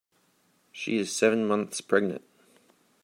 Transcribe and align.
She 0.71 0.97
is 0.97 1.15
seven 1.15 1.45
months 1.45 1.79
pregnant. 1.79 2.23